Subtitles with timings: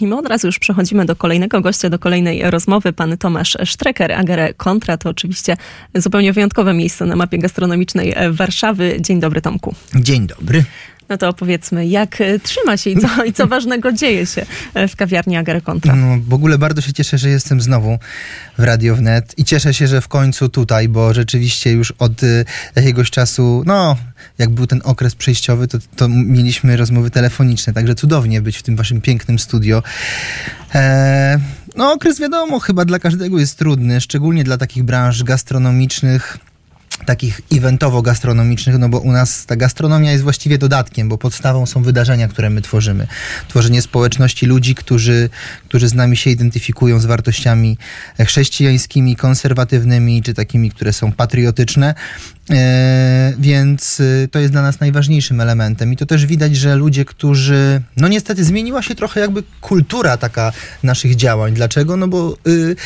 [0.00, 2.92] I my od razu już przechodzimy do kolejnego gościa, do kolejnej rozmowy.
[2.92, 4.96] Pan Tomasz Sztreker, Agere Kontra.
[4.96, 5.56] To oczywiście
[5.94, 8.96] zupełnie wyjątkowe miejsce na mapie gastronomicznej Warszawy.
[9.00, 9.74] Dzień dobry, Tomku.
[9.94, 10.64] Dzień dobry.
[11.08, 14.46] No to opowiedzmy, jak trzyma się i co, i co ważnego dzieje się
[14.88, 15.96] w kawiarni Agere Kontra?
[15.96, 17.98] No, w ogóle bardzo się cieszę, że jestem znowu
[18.58, 22.44] w Radio Wnet i cieszę się, że w końcu tutaj, bo rzeczywiście już od y,
[22.74, 23.96] jakiegoś czasu, no,
[24.38, 28.76] jak był ten okres przejściowy, to, to mieliśmy rozmowy telefoniczne, także cudownie być w tym
[28.76, 29.82] waszym pięknym studio.
[30.74, 31.38] E,
[31.76, 36.38] no, okres wiadomo, chyba dla każdego jest trudny, szczególnie dla takich branż gastronomicznych,
[37.06, 42.28] takich eventowo-gastronomicznych, no bo u nas ta gastronomia jest właściwie dodatkiem, bo podstawą są wydarzenia,
[42.28, 43.06] które my tworzymy.
[43.48, 45.30] Tworzenie społeczności ludzi, którzy,
[45.68, 47.78] którzy z nami się identyfikują z wartościami
[48.20, 51.94] chrześcijańskimi, konserwatywnymi, czy takimi, które są patriotyczne.
[52.50, 55.92] E, więc y, to jest dla nas najważniejszym elementem.
[55.92, 57.82] I to też widać, że ludzie, którzy.
[57.96, 61.54] No niestety zmieniła się trochę jakby kultura taka naszych działań.
[61.54, 61.96] Dlaczego?
[61.96, 62.76] No bo y,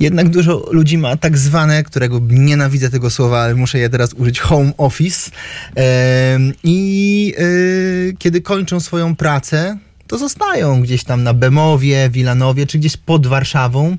[0.00, 4.40] jednak dużo ludzi ma tak zwane, którego nienawidzę tego słowa, ale muszę je teraz użyć,
[4.40, 5.30] home office.
[5.76, 12.78] E, I y, kiedy kończą swoją pracę, to zostają gdzieś tam na Bemowie, Wilanowie, czy
[12.78, 13.96] gdzieś pod Warszawą.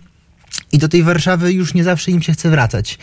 [0.74, 2.98] I do tej Warszawy już nie zawsze im się chce wracać.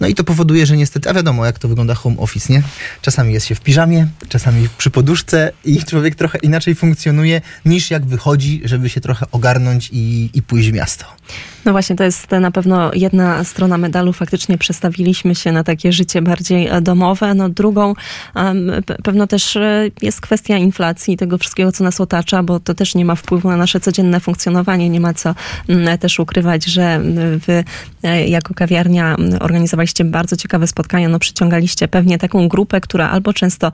[0.00, 2.62] No i to powoduje, że niestety, a wiadomo jak to wygląda home office, nie?
[3.02, 8.06] Czasami jest się w piżamie, czasami przy poduszce i człowiek trochę inaczej funkcjonuje niż jak
[8.06, 11.04] wychodzi, żeby się trochę ogarnąć i, i pójść w miasto.
[11.64, 14.12] No właśnie, to jest na pewno jedna strona medalu.
[14.12, 17.34] Faktycznie przestawiliśmy się na takie życie bardziej domowe.
[17.34, 17.94] No drugą
[19.04, 19.58] pewno też
[20.02, 23.56] jest kwestia inflacji, tego wszystkiego, co nas otacza, bo to też nie ma wpływu na
[23.56, 24.88] nasze codzienne funkcjonowanie.
[24.88, 25.34] Nie ma co
[26.00, 27.00] też ukrywać, że
[27.46, 27.64] wy
[28.26, 31.08] jako kawiarnia organizowaliście bardzo ciekawe spotkania.
[31.08, 33.72] No przyciągaliście pewnie taką grupę, która albo często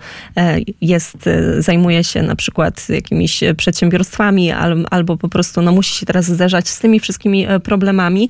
[0.81, 1.29] jest,
[1.59, 4.53] zajmuje się na przykład jakimiś przedsiębiorstwami,
[4.91, 8.29] albo po prostu no, musi się teraz zderzać z tymi wszystkimi problemami, problemami.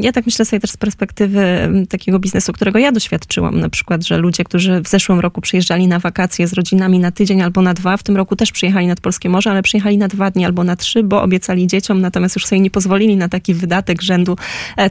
[0.00, 3.60] Ja tak myślę sobie też z perspektywy takiego biznesu, którego ja doświadczyłam.
[3.60, 7.42] Na przykład, że ludzie, którzy w zeszłym roku przyjeżdżali na wakacje z rodzinami na tydzień
[7.42, 10.30] albo na dwa, w tym roku też przyjechali nad Polskie Morze, ale przyjechali na dwa
[10.30, 14.02] dni albo na trzy, bo obiecali dzieciom, natomiast już sobie nie pozwolili na taki wydatek
[14.02, 14.36] rzędu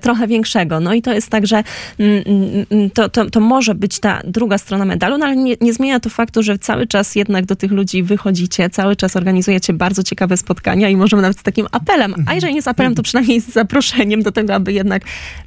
[0.02, 0.80] trochę większego.
[0.80, 1.64] No i to jest tak, że
[2.94, 6.10] to, to, to może być ta druga strona medalu, no ale nie, nie zmienia to
[6.10, 10.90] faktu, że cały czas jednak do tych ludzi wychodzicie, cały czas organizujecie bardzo ciekawe spotkania
[10.90, 13.58] i możemy nawet z takim apelem, a jeżeli nie z apelem, to przynajmniej z
[13.90, 15.04] zaproszeniem do tego, aby jednak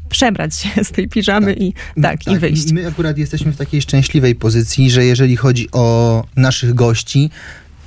[0.08, 1.62] przebrać się z tej piżamy tak.
[1.62, 1.72] i
[2.02, 2.72] tak, tak, i wyjść.
[2.72, 7.30] My akurat jesteśmy w takiej szczęśliwej pozycji, że jeżeli chodzi o naszych gości,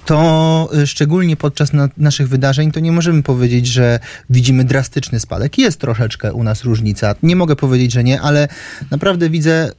[0.05, 3.99] to y, szczególnie podczas na, naszych wydarzeń, to nie możemy powiedzieć, że
[4.29, 5.57] widzimy drastyczny spadek.
[5.57, 7.15] Jest troszeczkę u nas różnica.
[7.23, 8.47] Nie mogę powiedzieć, że nie, ale
[8.91, 9.71] naprawdę widzę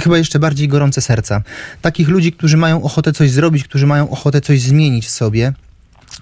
[0.00, 1.42] chyba jeszcze bardziej gorące serca.
[1.82, 5.52] Takich ludzi, którzy mają ochotę coś zrobić, którzy mają ochotę coś zmienić w sobie.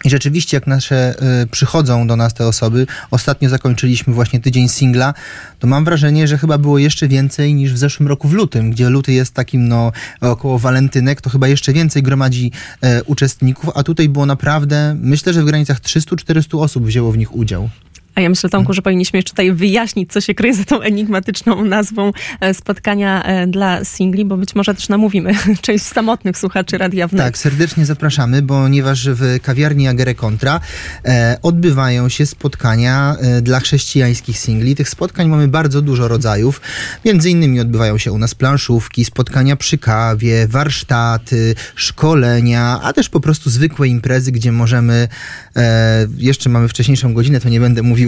[0.05, 5.15] I rzeczywiście, jak nasze y, przychodzą do nas te osoby, ostatnio zakończyliśmy właśnie tydzień singla,
[5.59, 8.89] to mam wrażenie, że chyba było jeszcze więcej niż w zeszłym roku w lutym, gdzie
[8.89, 12.53] luty jest takim no około walentynek, to chyba jeszcze więcej gromadzi
[12.85, 17.35] y, uczestników, a tutaj było naprawdę, myślę, że w granicach 300-400 osób wzięło w nich
[17.35, 17.71] udział.
[18.15, 21.65] A ja myślę, Tomku, że powinniśmy jeszcze tutaj wyjaśnić, co się kryje za tą enigmatyczną
[21.65, 27.09] nazwą e, spotkania e, dla singli, bo być może też namówimy część samotnych słuchaczy Radia
[27.09, 27.23] Wnet.
[27.27, 30.61] Tak, serdecznie zapraszamy, ponieważ w kawiarni Agere Contra
[31.05, 34.75] e, odbywają się spotkania e, dla chrześcijańskich singli.
[34.75, 36.61] Tych spotkań mamy bardzo dużo rodzajów.
[37.05, 43.21] Między innymi odbywają się u nas planszówki, spotkania przy kawie, warsztaty, szkolenia, a też po
[43.21, 45.09] prostu zwykłe imprezy, gdzie możemy,
[45.57, 48.02] e, jeszcze mamy wcześniejszą godzinę, to nie będę mówił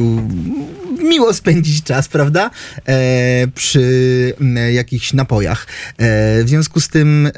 [1.04, 2.50] miło spędzić czas, prawda?
[2.88, 5.66] E, przy m, jakichś napojach.
[5.66, 7.28] E, w związku z tym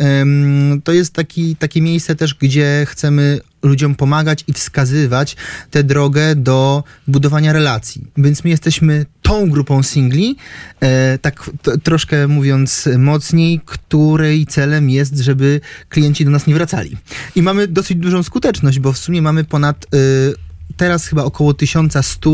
[0.85, 5.37] to jest taki, takie miejsce też, gdzie chcemy ludziom pomagać i wskazywać
[5.71, 8.05] tę drogę do budowania relacji.
[8.17, 10.37] Więc my jesteśmy tą grupą singli,
[10.81, 16.97] e, tak t- troszkę mówiąc mocniej, której celem jest, żeby klienci do nas nie wracali.
[17.37, 20.46] I mamy dosyć dużą skuteczność, bo w sumie mamy ponad y,
[20.77, 22.31] teraz chyba około 1100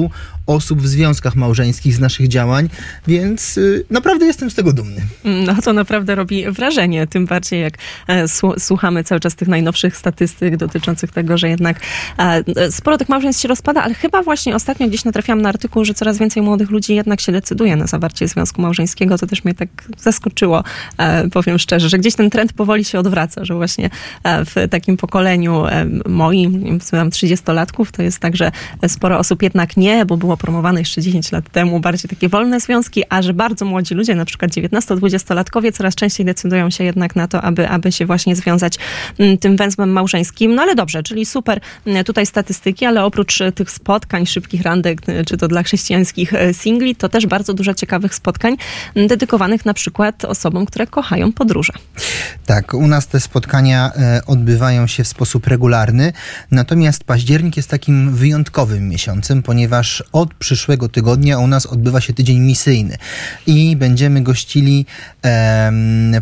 [0.47, 2.69] osób w związkach małżeńskich z naszych działań,
[3.07, 5.01] więc y, naprawdę jestem z tego dumny.
[5.25, 7.75] No to naprawdę robi wrażenie, tym bardziej jak
[8.09, 8.25] e,
[8.59, 11.81] słuchamy cały czas tych najnowszych statystyk dotyczących tego, że jednak
[12.19, 15.95] e, sporo tych małżeństw się rozpada, ale chyba właśnie ostatnio gdzieś natrafiłam na artykuł, że
[15.95, 19.19] coraz więcej młodych ludzi jednak się decyduje na zawarcie związku małżeńskiego.
[19.19, 19.69] To też mnie tak
[19.99, 20.65] zaskoczyło,
[20.99, 23.91] e, powiem szczerze, że gdzieś ten trend powoli się odwraca, że właśnie
[24.25, 25.65] w takim pokoleniu
[26.07, 28.53] moim, tam 30-latków, to jest tak, że
[28.89, 32.61] sporo osób jednak nie, bo było było promowane jeszcze 10 lat temu, bardziej takie wolne
[32.61, 37.29] związki, a że bardzo młodzi ludzie, na przykład 19-20-latkowie, coraz częściej decydują się jednak na
[37.29, 38.79] to, aby, aby się właśnie związać
[39.19, 40.55] mm, tym węzłem małżeńskim.
[40.55, 45.37] No ale dobrze, czyli super mm, tutaj statystyki, ale oprócz tych spotkań, szybkich randek, czy
[45.37, 48.57] to dla chrześcijańskich singli, to też bardzo dużo ciekawych spotkań
[48.97, 51.73] dedykowanych na przykład osobom, które kochają podróże.
[52.47, 53.93] Tak, u nas te spotkania
[54.27, 56.13] odbywają się w sposób regularny,
[56.51, 62.39] natomiast październik jest takim wyjątkowym miesiącem, ponieważ od przyszłego tygodnia u nas odbywa się tydzień
[62.39, 62.97] misyjny.
[63.47, 64.87] I będziemy gościli
[65.25, 65.73] e,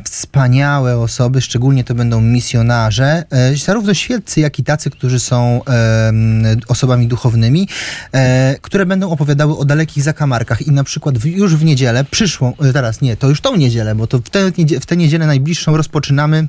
[0.05, 6.13] wspaniałe osoby, szczególnie to będą misjonarze, e, zarówno świeccy, jak i tacy, którzy są e,
[6.69, 7.69] osobami duchownymi,
[8.13, 10.63] e, które będą opowiadały o dalekich zakamarkach.
[10.63, 13.95] I na przykład w, już w niedzielę, przyszłą, e, teraz nie, to już tą niedzielę,
[13.95, 16.49] bo to w tę, w tę niedzielę najbliższą rozpoczynamy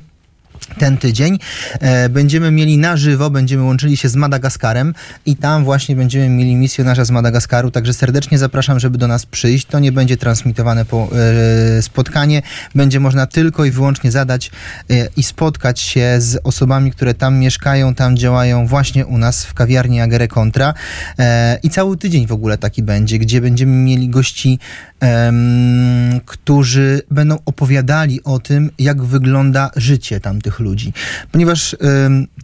[0.78, 1.38] ten tydzień.
[1.80, 4.94] E, będziemy mieli na żywo, będziemy łączyli się z Madagaskarem
[5.26, 9.66] i tam właśnie będziemy mieli misjonarza z Madagaskaru, także serdecznie zapraszam, żeby do nas przyjść.
[9.66, 11.08] To nie będzie transmitowane po,
[11.78, 12.42] e, spotkanie,
[12.74, 14.50] będzie można tylko i wyłącznie zadać
[14.90, 19.54] e, i spotkać się z osobami, które tam mieszkają, tam działają właśnie u nas w
[19.54, 20.74] kawiarni Agere Contra
[21.62, 24.58] i cały tydzień w ogóle taki będzie, gdzie będziemy mieli gości
[26.26, 30.92] którzy będą opowiadali o tym, jak wygląda życie tamtych ludzi.
[31.32, 31.76] Ponieważ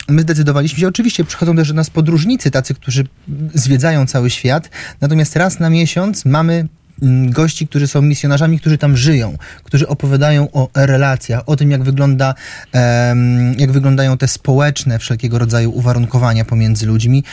[0.09, 3.07] my zdecydowaliśmy się, oczywiście przychodzą też do nas podróżnicy, tacy, którzy
[3.55, 4.71] zwiedzają cały świat,
[5.01, 6.69] natomiast raz na miesiąc mamy
[7.29, 12.35] gości, którzy są misjonarzami, którzy tam żyją, którzy opowiadają o relacjach, o tym, jak, wygląda,
[13.57, 17.25] jak wyglądają te społeczne wszelkiego rodzaju uwarunkowania pomiędzy ludźmi.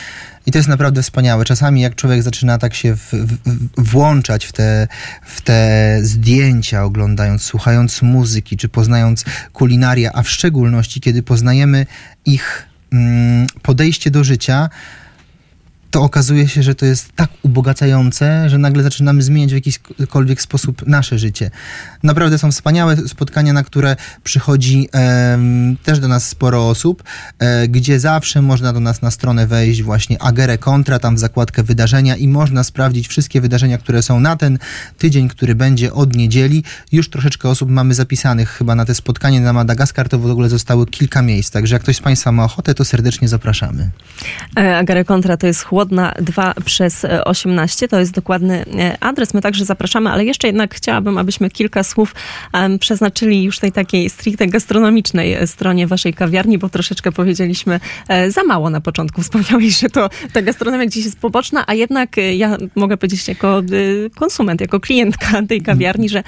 [0.46, 1.44] I to jest naprawdę wspaniałe.
[1.44, 3.38] Czasami jak człowiek zaczyna tak się w, w,
[3.76, 4.88] włączać w te,
[5.26, 11.86] w te zdjęcia, oglądając, słuchając muzyki, czy poznając kulinaria, a w szczególności kiedy poznajemy
[12.24, 14.68] ich mm, podejście do życia,
[15.90, 20.86] to okazuje się, że to jest tak ubogacające, że nagle zaczynamy zmieniać w jakikolwiek sposób
[20.86, 21.50] nasze życie.
[22.02, 25.38] Naprawdę są wspaniałe spotkania, na które przychodzi e,
[25.84, 27.02] też do nas sporo osób,
[27.38, 31.62] e, gdzie zawsze można do nas na stronę wejść właśnie Agere Contra, tam w zakładkę
[31.62, 34.58] wydarzenia i można sprawdzić wszystkie wydarzenia, które są na ten
[34.98, 36.64] tydzień, który będzie od niedzieli.
[36.92, 40.86] Już troszeczkę osób mamy zapisanych chyba na te spotkanie na Madagaskar, to w ogóle zostały
[40.86, 43.90] kilka miejsc, także jak ktoś z Państwa ma ochotę, to serdecznie zapraszamy.
[44.56, 49.34] E, Agere Contra to jest Chłodna 2 przez 18, to jest dokładny e, adres.
[49.34, 52.14] My także zapraszamy, ale jeszcze jednak chciałabym, abyśmy kilka słów
[52.54, 58.30] um, przeznaczyli już tej takiej stricte gastronomicznej e, stronie waszej kawiarni, bo troszeczkę powiedzieliśmy e,
[58.30, 59.22] za mało na początku.
[59.26, 63.62] Wspomniałeś, że to ta gastronomia gdzieś jest poboczna, a jednak ja mogę powiedzieć jako
[64.14, 66.22] konsument, jako klientka tej kawiarni, że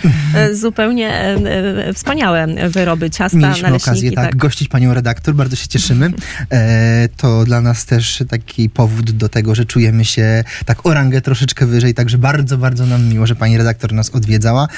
[0.52, 1.36] zupełnie
[1.94, 6.12] wspaniałe wyroby, ciasta, Mieliśmy okazję tak, tak, gościć panią redaktor, bardzo się cieszymy.
[7.16, 11.94] to dla nas też taki powód do tego, że czujemy się tak orangę troszeczkę wyżej,
[11.94, 14.68] także bardzo, bardzo nam miło, że pani redaktor nas odwiedzała.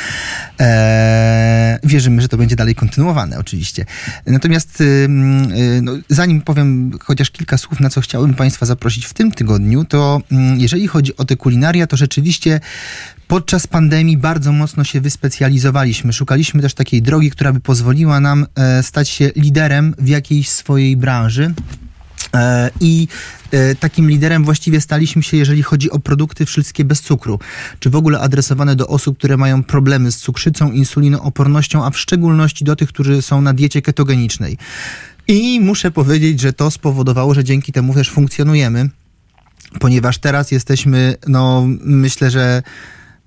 [0.59, 3.85] Eee, wierzymy, że to będzie dalej kontynuowane oczywiście.
[4.27, 5.09] Natomiast yy,
[5.83, 10.23] no, zanim powiem chociaż kilka słów, na co chciałbym państwa zaprosić w tym tygodniu, to
[10.57, 12.61] jeżeli chodzi o te kulinaria, to rzeczywiście
[13.31, 16.13] Podczas pandemii bardzo mocno się wyspecjalizowaliśmy.
[16.13, 20.97] Szukaliśmy też takiej drogi, która by pozwoliła nam e, stać się liderem w jakiejś swojej
[20.97, 21.55] branży.
[22.35, 23.09] E, I
[23.51, 27.39] e, takim liderem właściwie staliśmy się, jeżeli chodzi o produkty wszystkie bez cukru,
[27.81, 32.65] czy w ogóle adresowane do osób, które mają problemy z cukrzycą, insulinoopornością, a w szczególności
[32.65, 34.59] do tych, którzy są na diecie ketogenicznej.
[35.29, 38.89] I muszę powiedzieć, że to spowodowało, że dzięki temu też funkcjonujemy,
[39.81, 42.63] ponieważ teraz jesteśmy, no myślę, że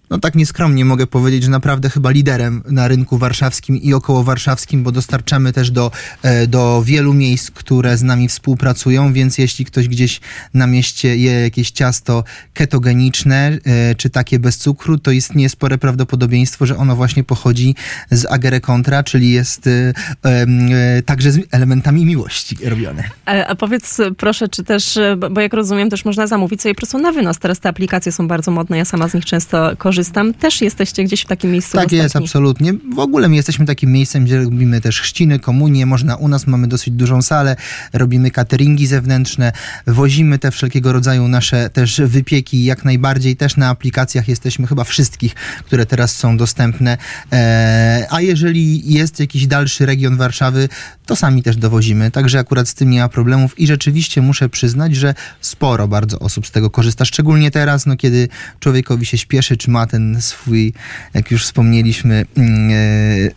[0.09, 4.83] no tak nieskromnie mogę powiedzieć, że naprawdę chyba liderem na rynku warszawskim i około warszawskim,
[4.83, 5.91] bo dostarczamy też do,
[6.23, 10.21] e, do wielu miejsc, które z nami współpracują, więc jeśli ktoś gdzieś
[10.53, 16.65] na mieście je jakieś ciasto ketogeniczne, e, czy takie bez cukru, to istnieje spore prawdopodobieństwo,
[16.65, 17.75] że ono właśnie pochodzi
[18.11, 23.03] z Agere Contra, czyli jest e, także z elementami miłości robione.
[23.25, 24.99] A, a powiedz proszę, czy też,
[25.31, 27.39] bo jak rozumiem, też można zamówić sobie po prostu na wynos.
[27.39, 31.03] Teraz te aplikacje są bardzo modne, ja sama z nich często korzystam korzystam, też jesteście
[31.03, 31.77] gdzieś w takim miejscu.
[31.77, 32.73] Tak jest, absolutnie.
[32.95, 36.67] W ogóle my jesteśmy takim miejscem, gdzie robimy też chrzciny, komunie, można u nas, mamy
[36.67, 37.55] dosyć dużą salę,
[37.93, 39.51] robimy cateringi zewnętrzne,
[39.87, 45.35] wozimy te wszelkiego rodzaju nasze też wypieki, jak najbardziej też na aplikacjach jesteśmy chyba wszystkich,
[45.65, 46.97] które teraz są dostępne.
[47.31, 50.69] E, a jeżeli jest jakiś dalszy region Warszawy,
[51.05, 54.95] to sami też dowozimy, także akurat z tym nie ma problemów i rzeczywiście muszę przyznać,
[54.95, 59.71] że sporo bardzo osób z tego korzysta, szczególnie teraz, no kiedy człowiekowi się śpieszy, czy
[59.71, 60.73] ma ten swój,
[61.13, 62.71] jak już wspomnieliśmy, mm,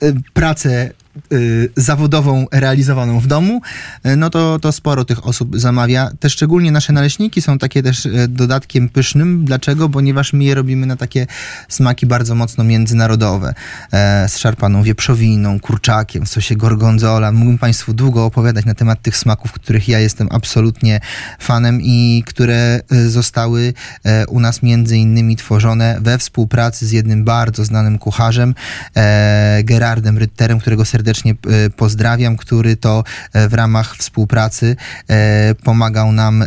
[0.03, 0.91] e, pracę
[1.33, 3.61] y, zawodową realizowaną w domu,
[4.07, 6.11] y, no to, to sporo tych osób zamawia.
[6.21, 9.45] Te szczególnie nasze naleśniki są takie też y, dodatkiem pysznym.
[9.45, 9.89] Dlaczego?
[9.89, 11.27] Ponieważ my je robimy na takie
[11.69, 13.55] smaki bardzo mocno międzynarodowe.
[13.93, 17.33] E, z szarpaną wieprzowiną, kurczakiem, w sosie gorgonzola.
[17.33, 21.01] Mógłbym Państwu długo opowiadać na temat tych smaków, których ja jestem absolutnie
[21.39, 27.65] fanem i które zostały e, u nas między innymi tworzone we współpracy z jednym bardzo
[27.65, 28.55] znanym kucharzem,
[28.97, 34.77] e, Gerardem Rytterem, którego serdecznie e, pozdrawiam, który to e, w ramach współpracy
[35.09, 36.45] e, pomagał nam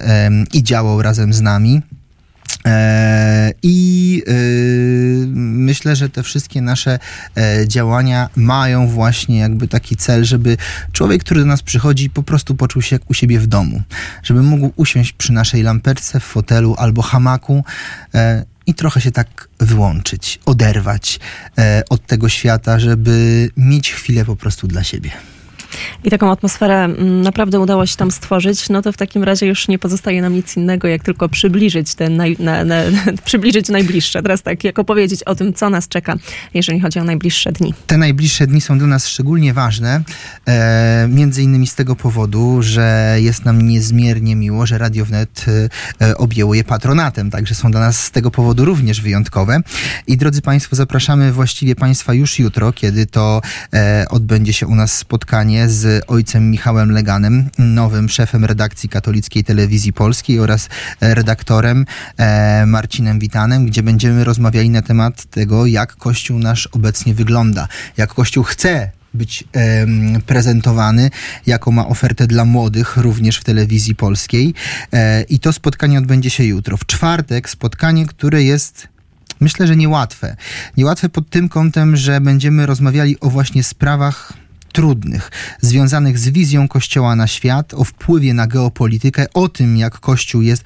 [0.53, 1.81] i działał razem z nami.
[3.63, 4.23] I
[5.35, 6.99] myślę, że te wszystkie nasze
[7.67, 10.57] działania mają właśnie jakby taki cel, żeby
[10.91, 13.81] człowiek, który do nas przychodzi, po prostu poczuł się jak u siebie w domu.
[14.23, 17.63] Żeby mógł usiąść przy naszej lamperce w fotelu albo hamaku
[18.69, 21.19] i trochę się tak wyłączyć, oderwać
[21.57, 25.11] e, od tego świata, żeby mieć chwilę po prostu dla siebie.
[26.03, 29.67] I taką atmosferę mm, naprawdę udało się tam stworzyć, no to w takim razie już
[29.67, 32.75] nie pozostaje nam nic innego, jak tylko przybliżyć te naj, na, na,
[33.25, 34.21] przybliżyć najbliższe.
[34.21, 36.15] Teraz tak, jak opowiedzieć o tym, co nas czeka,
[36.53, 37.73] jeżeli chodzi o najbliższe dni.
[37.87, 40.01] Te najbliższe dni są dla nas szczególnie ważne,
[40.47, 45.45] e, między innymi z tego powodu, że jest nam niezmiernie miło, że Radio Wnet
[46.01, 49.59] e, e, objęło je patronatem, także są dla nas z tego powodu również wyjątkowe.
[50.07, 53.41] I drodzy Państwo, zapraszamy właściwie Państwa już jutro, kiedy to
[53.73, 59.93] e, odbędzie się u nas spotkanie z ojcem Michałem Leganem, nowym szefem redakcji katolickiej telewizji
[59.93, 60.69] polskiej oraz
[61.01, 61.85] e, redaktorem
[62.17, 68.13] e, Marcinem Witanem, gdzie będziemy rozmawiali na temat tego, jak Kościół nasz obecnie wygląda, jak
[68.13, 71.09] Kościół chce być em, prezentowany,
[71.45, 74.53] jaką ma ofertę dla młodych również w telewizji polskiej.
[74.93, 76.77] E, I to spotkanie odbędzie się jutro.
[76.77, 78.87] W czwartek spotkanie, które jest
[79.39, 80.35] myślę, że niełatwe.
[80.77, 84.33] Niełatwe pod tym kątem, że będziemy rozmawiali o właśnie sprawach
[84.73, 90.41] trudnych, związanych z wizją Kościoła na świat, o wpływie na geopolitykę, o tym, jak Kościół
[90.41, 90.63] jest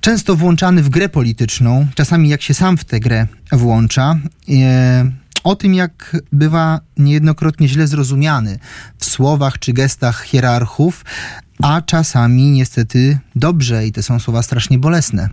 [0.00, 4.18] często włączany w grę polityczną, czasami jak się sam w tę grę włącza.
[4.48, 5.10] E,
[5.44, 8.58] o tym, jak bywa niejednokrotnie źle zrozumiany
[8.98, 11.04] w słowach czy gestach hierarchów,
[11.62, 15.28] a czasami niestety dobrze i te są słowa strasznie bolesne.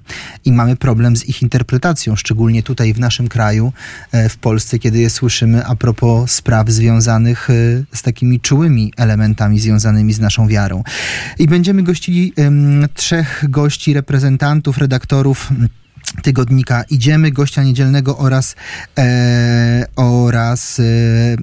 [0.46, 3.74] I mamy problem z ich interpretacją, szczególnie tutaj w naszym kraju,
[4.12, 7.54] e, w Polsce, kiedy je słyszymy a propos spraw związanych e,
[7.98, 10.84] z takimi czułymi elementami związanymi z naszą wiarą.
[11.40, 15.52] I będziemy gościli em, trzech gości, reprezentantów, redaktorów
[16.24, 18.56] tygodnika Idziemy, gościa niedzielnego oraz,
[18.98, 20.84] e, oraz e,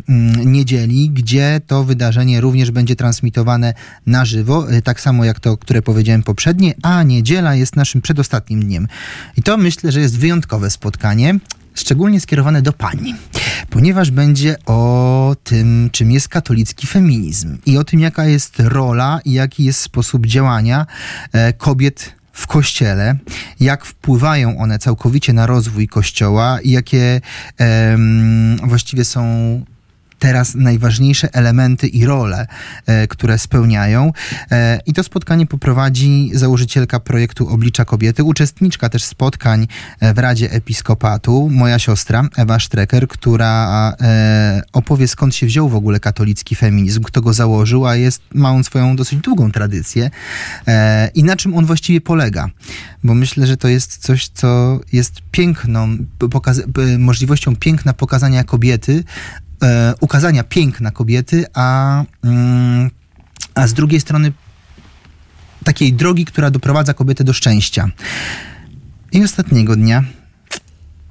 [0.08, 3.74] mm, niedzieli, gdzie to wydarzenie również będzie transmitowane
[4.06, 8.64] na żywo, e, tak samo jak to, które powiedziałem poprzednie, a niedziela jest naszym przedostatnim
[8.64, 8.88] dniem.
[9.36, 11.38] I to myślę, że jest wyjątkowe spotkanie.
[11.74, 13.14] Szczególnie skierowane do pani,
[13.70, 19.32] ponieważ będzie o tym, czym jest katolicki feminizm i o tym, jaka jest rola i
[19.32, 20.86] jaki jest sposób działania
[21.32, 23.16] e, kobiet w kościele,
[23.60, 27.20] jak wpływają one całkowicie na rozwój kościoła i jakie
[27.58, 29.24] em, właściwie są
[30.18, 32.46] teraz najważniejsze elementy i role,
[32.86, 34.12] e, które spełniają.
[34.50, 39.66] E, I to spotkanie poprowadzi założycielka projektu Oblicza Kobiety, uczestniczka też spotkań
[40.00, 43.66] e, w Radzie Episkopatu, moja siostra Ewa Strecker, która
[44.72, 48.64] opowie skąd się wziął w ogóle katolicki feminizm, kto go założył, a jest, ma on
[48.64, 50.10] swoją dosyć długą tradycję
[51.14, 52.48] i na czym on właściwie polega.
[53.04, 56.62] Bo myślę, że to jest coś, co jest piękną, pokaz-
[56.98, 59.04] możliwością piękna pokazania kobiety,
[59.62, 62.90] e, ukazania piękna kobiety, a, mm,
[63.54, 64.32] a z drugiej strony
[65.64, 67.88] takiej drogi, która doprowadza kobietę do szczęścia.
[69.12, 70.04] I ostatniego dnia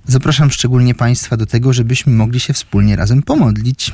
[0.08, 3.94] zapraszam szczególnie Państwa do tego, żebyśmy mogli się wspólnie razem pomodlić,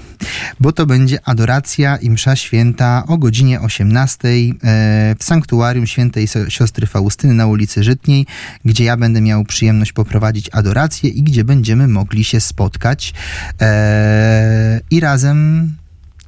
[0.60, 6.88] bo to będzie adoracja i msza święta o godzinie 18 e, w sanktuarium świętej siostry
[6.88, 8.26] Faustyny na ulicy Żytniej,
[8.66, 13.14] gdzie ja będę miał przyjemność poprowadzić adorację i gdzie będziemy mogli się spotkać
[13.62, 15.72] e, i razem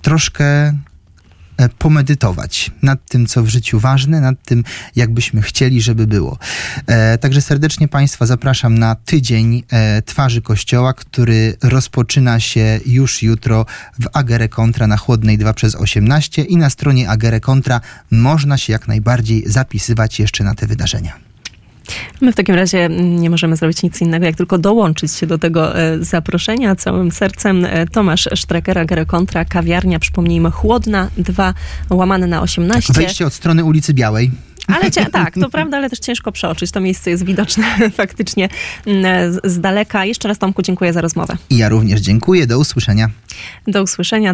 [0.02, 0.74] troszkę
[1.78, 4.64] pomedytować nad tym, co w życiu ważne, nad tym,
[4.96, 6.38] jakbyśmy chcieli, żeby było.
[6.88, 13.66] E, także serdecznie Państwa zapraszam na tydzień e, Twarzy Kościoła, który rozpoczyna się już jutro
[14.00, 17.82] w Agere Kontra na Chłodnej 2 przez 18 i na stronie Agere Kontra
[18.12, 21.33] można się jak najbardziej zapisywać jeszcze na te wydarzenia.
[22.22, 25.80] My w takim razie nie możemy zrobić nic innego, jak tylko dołączyć się do tego
[25.80, 27.66] e, zaproszenia całym sercem.
[27.66, 31.54] E, Tomasz Sztrekera, Gere Kontra, kawiarnia, przypomnijmy, Chłodna, 2
[31.90, 32.94] łamane na 18.
[32.94, 34.32] Wejście od strony ulicy Białej.
[34.68, 36.72] Ale tak, to prawda, ale też ciężko przeoczyć.
[36.72, 37.66] To miejsce jest widoczne
[37.98, 38.50] faktycznie
[38.86, 40.06] mm, z, z daleka.
[40.06, 41.38] Jeszcze raz Tomku dziękuję za rozmowę.
[41.50, 42.48] I ja również dziękuję.
[42.48, 43.10] Do usłyszenia.
[43.68, 44.14] Do usłyszenia.